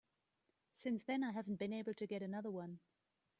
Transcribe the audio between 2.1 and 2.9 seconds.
another one.